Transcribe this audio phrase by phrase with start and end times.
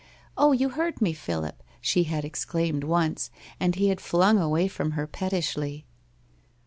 [0.21, 4.67] * Oh, you hurt me, Philip!' she had exclaimed once, and he had flung away
[4.67, 5.85] from her pettishly.